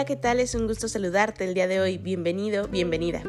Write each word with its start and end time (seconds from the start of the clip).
Hola, 0.00 0.06
¿qué 0.06 0.16
tal? 0.16 0.40
Es 0.40 0.54
un 0.54 0.66
gusto 0.66 0.88
saludarte 0.88 1.44
el 1.44 1.52
día 1.52 1.68
de 1.68 1.78
hoy. 1.78 1.98
Bienvenido, 1.98 2.66
bienvenida. 2.68 3.22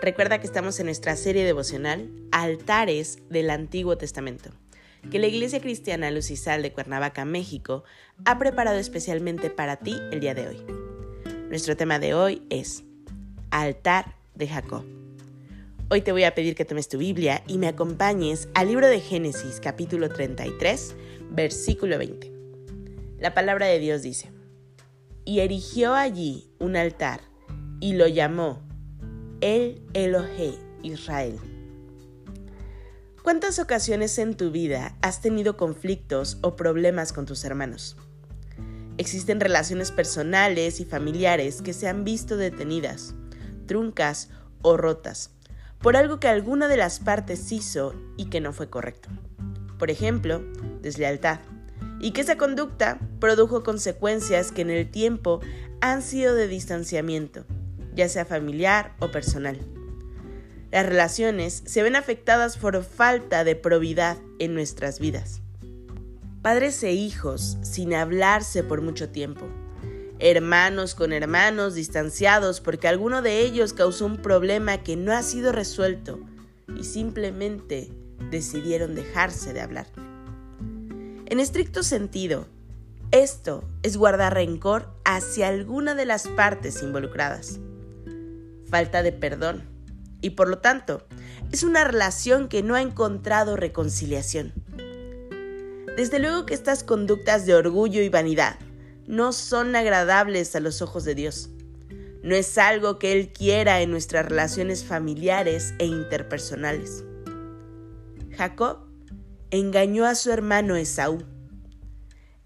Recuerda 0.00 0.38
que 0.38 0.46
estamos 0.46 0.78
en 0.78 0.86
nuestra 0.86 1.16
serie 1.16 1.44
devocional 1.44 2.08
Altares 2.30 3.18
del 3.28 3.50
Antiguo 3.50 3.98
Testamento, 3.98 4.50
que 5.10 5.18
la 5.18 5.26
Iglesia 5.26 5.60
Cristiana 5.60 6.12
Lucisal 6.12 6.62
de 6.62 6.72
Cuernavaca, 6.72 7.24
México, 7.24 7.82
ha 8.24 8.38
preparado 8.38 8.78
especialmente 8.78 9.50
para 9.50 9.78
ti 9.78 9.96
el 10.12 10.20
día 10.20 10.34
de 10.34 10.46
hoy. 10.46 10.62
Nuestro 11.48 11.76
tema 11.76 11.98
de 11.98 12.14
hoy 12.14 12.40
es 12.50 12.84
Altar 13.50 14.14
de 14.36 14.46
Jacob. 14.46 14.84
Hoy 15.90 16.02
te 16.02 16.12
voy 16.12 16.22
a 16.22 16.36
pedir 16.36 16.54
que 16.54 16.64
tomes 16.64 16.88
tu 16.88 16.98
Biblia 16.98 17.42
y 17.48 17.58
me 17.58 17.66
acompañes 17.66 18.48
al 18.54 18.68
libro 18.68 18.86
de 18.86 19.00
Génesis 19.00 19.58
capítulo 19.58 20.08
33, 20.08 20.94
versículo 21.32 21.98
20. 21.98 22.32
La 23.18 23.34
palabra 23.34 23.66
de 23.66 23.80
Dios 23.80 24.02
dice, 24.02 24.35
y 25.26 25.40
erigió 25.40 25.94
allí 25.94 26.50
un 26.58 26.76
altar 26.76 27.20
y 27.80 27.92
lo 27.92 28.06
llamó 28.06 28.62
El 29.42 29.82
Elohe 29.92 30.54
Israel. 30.82 31.38
¿Cuántas 33.22 33.58
ocasiones 33.58 34.18
en 34.18 34.36
tu 34.36 34.52
vida 34.52 34.96
has 35.02 35.20
tenido 35.20 35.56
conflictos 35.56 36.38
o 36.42 36.56
problemas 36.56 37.12
con 37.12 37.26
tus 37.26 37.44
hermanos? 37.44 37.96
Existen 38.98 39.40
relaciones 39.40 39.90
personales 39.90 40.80
y 40.80 40.86
familiares 40.86 41.60
que 41.60 41.74
se 41.74 41.88
han 41.88 42.04
visto 42.04 42.36
detenidas, 42.36 43.14
truncas 43.66 44.30
o 44.62 44.76
rotas 44.76 45.32
por 45.80 45.96
algo 45.96 46.20
que 46.20 46.28
alguna 46.28 46.68
de 46.68 46.76
las 46.76 47.00
partes 47.00 47.52
hizo 47.52 47.94
y 48.16 48.26
que 48.26 48.40
no 48.40 48.52
fue 48.52 48.70
correcto. 48.70 49.08
Por 49.78 49.90
ejemplo, 49.90 50.42
deslealtad 50.80 51.40
y 52.00 52.10
que 52.10 52.20
esa 52.20 52.36
conducta 52.36 52.98
produjo 53.20 53.62
consecuencias 53.62 54.52
que 54.52 54.62
en 54.62 54.70
el 54.70 54.90
tiempo 54.90 55.40
han 55.80 56.02
sido 56.02 56.34
de 56.34 56.48
distanciamiento, 56.48 57.44
ya 57.94 58.08
sea 58.08 58.24
familiar 58.24 58.94
o 59.00 59.10
personal. 59.10 59.58
Las 60.70 60.86
relaciones 60.86 61.62
se 61.64 61.82
ven 61.82 61.96
afectadas 61.96 62.58
por 62.58 62.82
falta 62.84 63.44
de 63.44 63.56
probidad 63.56 64.18
en 64.38 64.54
nuestras 64.54 64.98
vidas. 64.98 65.40
Padres 66.42 66.82
e 66.82 66.92
hijos 66.92 67.56
sin 67.62 67.94
hablarse 67.94 68.62
por 68.62 68.82
mucho 68.82 69.08
tiempo. 69.08 69.46
Hermanos 70.18 70.94
con 70.94 71.12
hermanos 71.12 71.74
distanciados 71.74 72.60
porque 72.60 72.88
alguno 72.88 73.22
de 73.22 73.40
ellos 73.40 73.72
causó 73.72 74.06
un 74.06 74.18
problema 74.18 74.82
que 74.82 74.96
no 74.96 75.12
ha 75.12 75.22
sido 75.22 75.52
resuelto 75.52 76.20
y 76.78 76.84
simplemente 76.84 77.90
decidieron 78.30 78.94
dejarse 78.94 79.52
de 79.52 79.60
hablar. 79.60 79.86
En 81.28 81.40
estricto 81.40 81.82
sentido, 81.82 82.46
esto 83.10 83.64
es 83.82 83.96
guardar 83.96 84.34
rencor 84.34 84.94
hacia 85.04 85.48
alguna 85.48 85.96
de 85.96 86.06
las 86.06 86.28
partes 86.28 86.84
involucradas. 86.84 87.58
Falta 88.70 89.02
de 89.02 89.10
perdón. 89.10 89.64
Y 90.20 90.30
por 90.30 90.48
lo 90.48 90.58
tanto, 90.58 91.04
es 91.50 91.64
una 91.64 91.82
relación 91.82 92.48
que 92.48 92.62
no 92.62 92.76
ha 92.76 92.80
encontrado 92.80 93.56
reconciliación. 93.56 94.52
Desde 95.96 96.20
luego 96.20 96.46
que 96.46 96.54
estas 96.54 96.84
conductas 96.84 97.44
de 97.44 97.56
orgullo 97.56 98.02
y 98.02 98.08
vanidad 98.08 98.60
no 99.08 99.32
son 99.32 99.74
agradables 99.74 100.54
a 100.54 100.60
los 100.60 100.80
ojos 100.80 101.04
de 101.04 101.16
Dios. 101.16 101.50
No 102.22 102.36
es 102.36 102.56
algo 102.56 103.00
que 103.00 103.12
Él 103.12 103.32
quiera 103.32 103.80
en 103.80 103.90
nuestras 103.90 104.26
relaciones 104.26 104.84
familiares 104.84 105.74
e 105.80 105.86
interpersonales. 105.86 107.02
Jacob 108.36 108.85
engañó 109.58 110.04
a 110.06 110.14
su 110.14 110.30
hermano 110.30 110.76
Esaú. 110.76 111.22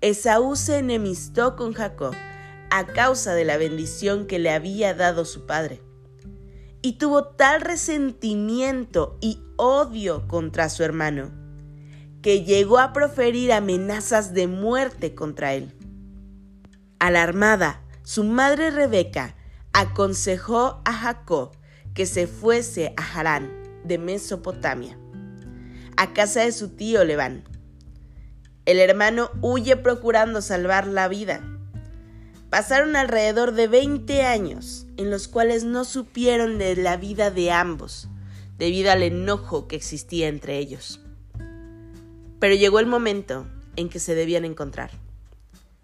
Esaú 0.00 0.56
se 0.56 0.78
enemistó 0.78 1.56
con 1.56 1.72
Jacob 1.72 2.14
a 2.70 2.86
causa 2.86 3.34
de 3.34 3.44
la 3.44 3.56
bendición 3.56 4.26
que 4.26 4.38
le 4.38 4.50
había 4.50 4.94
dado 4.94 5.24
su 5.24 5.46
padre. 5.46 5.82
Y 6.82 6.98
tuvo 6.98 7.24
tal 7.24 7.60
resentimiento 7.60 9.18
y 9.20 9.42
odio 9.56 10.26
contra 10.26 10.68
su 10.68 10.82
hermano 10.82 11.32
que 12.22 12.44
llegó 12.44 12.78
a 12.78 12.92
proferir 12.92 13.52
amenazas 13.52 14.34
de 14.34 14.46
muerte 14.46 15.14
contra 15.14 15.54
él. 15.54 15.74
Alarmada, 16.98 17.82
su 18.02 18.24
madre 18.24 18.70
Rebeca 18.70 19.36
aconsejó 19.72 20.82
a 20.84 20.92
Jacob 20.92 21.52
que 21.94 22.04
se 22.04 22.26
fuese 22.26 22.94
a 22.96 23.18
Harán 23.18 23.50
de 23.84 23.96
Mesopotamia 23.98 24.99
a 26.00 26.14
casa 26.14 26.40
de 26.40 26.52
su 26.52 26.70
tío 26.70 27.04
Leván. 27.04 27.44
El 28.64 28.78
hermano 28.78 29.30
huye 29.42 29.76
procurando 29.76 30.40
salvar 30.40 30.86
la 30.86 31.08
vida. 31.08 31.44
Pasaron 32.48 32.96
alrededor 32.96 33.52
de 33.52 33.68
20 33.68 34.22
años 34.22 34.86
en 34.96 35.10
los 35.10 35.28
cuales 35.28 35.64
no 35.64 35.84
supieron 35.84 36.56
de 36.56 36.74
la 36.74 36.96
vida 36.96 37.30
de 37.30 37.50
ambos, 37.50 38.08
debido 38.56 38.90
al 38.90 39.02
enojo 39.02 39.68
que 39.68 39.76
existía 39.76 40.28
entre 40.28 40.56
ellos. 40.56 41.02
Pero 42.38 42.54
llegó 42.54 42.78
el 42.78 42.86
momento 42.86 43.46
en 43.76 43.90
que 43.90 44.00
se 44.00 44.14
debían 44.14 44.46
encontrar. 44.46 44.92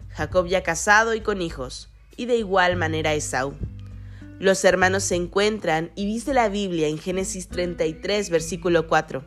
Jacob 0.09 0.47
ya 0.47 0.63
casado 0.63 1.13
y 1.13 1.21
con 1.21 1.43
hijos, 1.43 1.89
y 2.15 2.25
de 2.25 2.37
igual 2.37 2.75
manera 2.75 3.13
Esaú. 3.13 3.53
Los 4.39 4.65
hermanos 4.65 5.03
se 5.03 5.13
encuentran 5.13 5.91
y 5.93 6.07
dice 6.07 6.33
la 6.33 6.49
Biblia 6.49 6.87
en 6.87 6.97
Génesis 6.97 7.49
33, 7.49 8.31
versículo 8.31 8.87
4. 8.87 9.23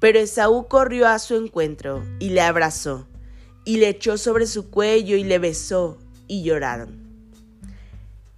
Pero 0.00 0.18
Esaú 0.18 0.66
corrió 0.66 1.06
a 1.06 1.18
su 1.18 1.36
encuentro 1.36 2.02
y 2.18 2.30
le 2.30 2.40
abrazó, 2.40 3.06
y 3.66 3.76
le 3.76 3.90
echó 3.90 4.16
sobre 4.16 4.46
su 4.46 4.70
cuello 4.70 5.14
y 5.16 5.24
le 5.24 5.38
besó, 5.38 5.98
y 6.26 6.42
lloraron. 6.42 6.98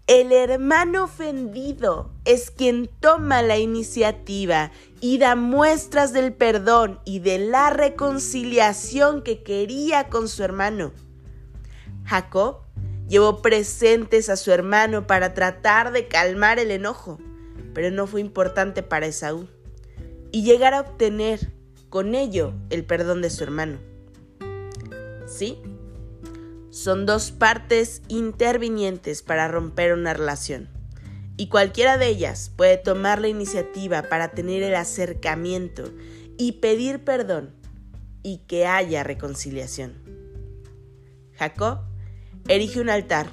El 0.08 0.32
hermano 0.32 1.04
ofendido 1.04 2.10
es 2.24 2.50
quien 2.50 2.90
toma 3.00 3.40
la 3.42 3.58
iniciativa 3.58 4.72
y 5.00 5.18
da 5.18 5.36
muestras 5.36 6.12
del 6.12 6.32
perdón 6.32 6.98
y 7.04 7.20
de 7.20 7.38
la 7.38 7.70
reconciliación 7.70 9.22
que 9.22 9.44
quería 9.44 10.08
con 10.08 10.28
su 10.28 10.42
hermano. 10.42 10.92
Jacob 12.04 12.62
llevó 13.08 13.40
presentes 13.40 14.28
a 14.28 14.36
su 14.36 14.50
hermano 14.50 15.06
para 15.06 15.34
tratar 15.34 15.92
de 15.92 16.08
calmar 16.08 16.58
el 16.58 16.72
enojo, 16.72 17.18
pero 17.72 17.92
no 17.92 18.08
fue 18.08 18.20
importante 18.20 18.82
para 18.82 19.06
Esaú 19.06 19.46
y 20.32 20.42
llegar 20.42 20.74
a 20.74 20.80
obtener 20.80 21.52
con 21.88 22.14
ello 22.14 22.54
el 22.70 22.84
perdón 22.84 23.22
de 23.22 23.30
su 23.30 23.44
hermano. 23.44 23.78
¿Sí? 25.26 25.58
Son 26.70 27.06
dos 27.06 27.30
partes 27.30 28.02
intervinientes 28.08 29.22
para 29.22 29.46
romper 29.46 29.92
una 29.92 30.14
relación 30.14 30.68
y 31.36 31.48
cualquiera 31.48 31.98
de 31.98 32.08
ellas 32.08 32.50
puede 32.56 32.76
tomar 32.76 33.20
la 33.20 33.28
iniciativa 33.28 34.02
para 34.02 34.28
tener 34.28 34.62
el 34.62 34.74
acercamiento 34.74 35.84
y 36.38 36.52
pedir 36.52 37.04
perdón 37.04 37.54
y 38.22 38.38
que 38.46 38.66
haya 38.66 39.02
reconciliación. 39.02 39.94
Jacob 41.34 41.80
erige 42.48 42.80
un 42.80 42.90
altar 42.90 43.28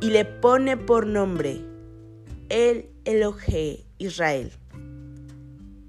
y 0.00 0.10
le 0.10 0.24
pone 0.24 0.76
por 0.76 1.06
nombre 1.06 1.60
el 2.48 2.90
Elohe 3.04 3.84
Israel. 3.98 4.52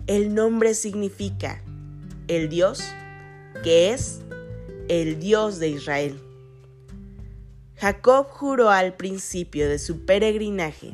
El 0.08 0.34
nombre 0.34 0.74
significa 0.74 1.62
el 2.30 2.48
Dios 2.48 2.82
que 3.62 3.92
es 3.92 4.22
el 4.88 5.20
Dios 5.20 5.60
de 5.60 5.68
Israel. 5.68 6.18
Jacob 7.76 8.28
juró 8.30 8.70
al 8.70 8.96
principio 8.96 9.68
de 9.68 9.80
su 9.80 10.06
peregrinaje 10.06 10.94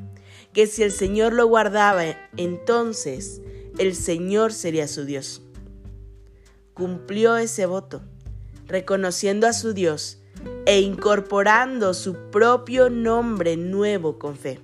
que 0.51 0.65
si 0.65 0.81
el 0.81 0.91
Señor 0.91 1.33
lo 1.33 1.45
guardaba, 1.45 2.05
entonces 2.37 3.43
el 3.77 3.93
Señor 3.93 4.51
sería 4.51 4.87
su 4.87 5.05
Dios. 5.05 5.43
Cumplió 6.73 7.37
ese 7.37 7.67
voto, 7.67 8.01
reconociendo 8.65 9.45
a 9.45 9.53
su 9.53 9.75
Dios 9.75 10.17
e 10.65 10.81
incorporando 10.81 11.93
su 11.93 12.15
propio 12.31 12.89
nombre 12.89 13.57
nuevo 13.57 14.17
con 14.17 14.35
fe. 14.35 14.59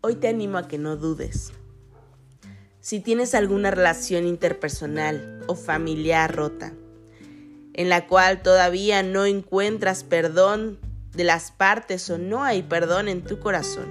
Hoy 0.00 0.16
te 0.16 0.26
animo 0.26 0.58
a 0.58 0.66
que 0.66 0.78
no 0.78 0.96
dudes 0.96 1.52
si 2.90 2.98
tienes 2.98 3.36
alguna 3.36 3.70
relación 3.70 4.26
interpersonal 4.26 5.44
o 5.46 5.54
familiar 5.54 6.34
rota, 6.34 6.72
en 7.72 7.88
la 7.88 8.08
cual 8.08 8.42
todavía 8.42 9.04
no 9.04 9.26
encuentras 9.26 10.02
perdón 10.02 10.80
de 11.12 11.22
las 11.22 11.52
partes 11.52 12.10
o 12.10 12.18
no 12.18 12.42
hay 12.42 12.64
perdón 12.64 13.06
en 13.06 13.22
tu 13.22 13.38
corazón, 13.38 13.86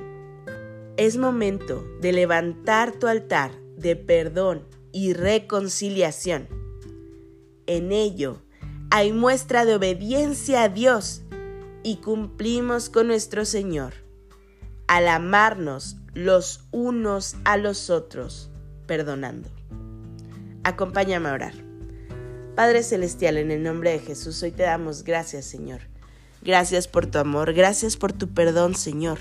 es 0.98 1.16
momento 1.16 1.82
de 2.02 2.12
levantar 2.12 2.92
tu 2.92 3.08
altar 3.08 3.52
de 3.78 3.96
perdón 3.96 4.68
y 4.92 5.14
reconciliación. 5.14 6.50
En 7.68 7.94
ello 7.94 8.42
hay 8.92 9.14
muestra 9.14 9.64
de 9.64 9.76
obediencia 9.76 10.64
a 10.64 10.68
Dios 10.68 11.22
y 11.84 12.02
cumplimos 12.02 12.90
con 12.90 13.08
nuestro 13.08 13.46
Señor 13.46 13.94
al 14.88 15.08
amarnos 15.08 15.96
los 16.14 16.66
unos 16.72 17.38
a 17.46 17.56
los 17.56 17.90
otros, 17.90 18.49
perdonando. 18.90 19.48
Acompáñame 20.64 21.30
a 21.30 21.34
orar. 21.34 21.54
Padre 22.56 22.82
Celestial, 22.82 23.38
en 23.38 23.52
el 23.52 23.62
nombre 23.62 23.92
de 23.92 24.00
Jesús, 24.00 24.42
hoy 24.42 24.52
te 24.52 24.64
damos 24.64 25.04
gracias, 25.04 25.46
Señor. 25.46 25.82
Gracias 26.42 26.88
por 26.88 27.06
tu 27.06 27.20
amor, 27.20 27.54
gracias 27.54 27.98
por 27.98 28.14
tu 28.14 28.30
perdón, 28.30 28.74
Señor, 28.74 29.20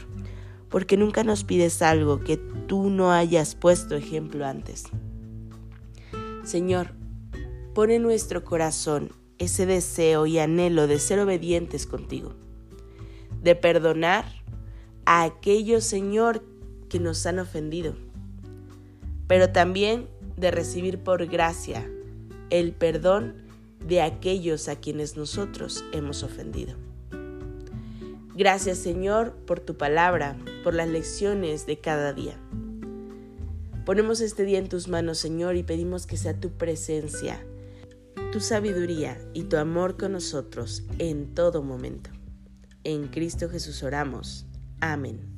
porque 0.71 0.97
nunca 0.97 1.23
nos 1.23 1.45
pides 1.45 1.83
algo 1.83 2.21
que 2.21 2.39
tú 2.67 2.89
no 2.89 3.13
hayas 3.13 3.55
puesto 3.57 3.95
ejemplo 3.95 4.47
antes. 4.47 4.85
Señor, 6.45 6.95
pone 7.75 7.97
en 7.97 8.03
nuestro 8.03 8.45
corazón 8.45 9.13
ese 9.37 9.67
deseo 9.67 10.25
y 10.25 10.39
anhelo 10.39 10.87
de 10.87 10.99
ser 10.99 11.21
obedientes 11.21 11.87
contigo, 11.87 12.37
de 13.43 13.55
perdonar 13.55 14.25
a 15.05 15.25
aquellos, 15.25 15.85
Señor, 15.85 16.43
que 16.89 17.01
nos 17.01 17.27
han 17.27 17.39
ofendido, 17.39 18.08
pero 19.29 19.51
también 19.51 20.09
de 20.37 20.51
recibir 20.51 20.99
por 20.99 21.27
gracia 21.27 21.89
el 22.51 22.73
perdón 22.73 23.35
de 23.87 24.01
aquellos 24.01 24.69
a 24.69 24.77
quienes 24.77 25.17
nosotros 25.17 25.85
hemos 25.93 26.23
ofendido. 26.23 26.75
Gracias 28.35 28.79
Señor 28.79 29.35
por 29.47 29.61
tu 29.61 29.77
palabra, 29.77 30.37
por 30.65 30.75
las 30.75 30.89
lecciones 30.89 31.67
de 31.67 31.79
cada 31.79 32.13
día. 32.13 32.39
Ponemos 33.85 34.21
este 34.21 34.45
día 34.45 34.59
en 34.59 34.69
tus 34.69 34.89
manos 34.89 35.19
Señor 35.19 35.57
y 35.57 35.63
pedimos 35.63 36.07
que 36.07 36.17
sea 36.17 36.39
tu 36.39 36.51
presencia, 36.51 37.45
tu 38.33 38.41
sabiduría 38.41 39.19
y 39.35 39.45
tu 39.45 39.57
amor 39.57 39.97
con 39.97 40.13
nosotros 40.13 40.85
en 40.99 41.35
todo 41.35 41.63
momento. 41.63 42.11
En 42.85 43.09
Cristo 43.09 43.49
Jesús 43.49 43.83
oramos. 43.83 44.47
Amén. 44.81 45.38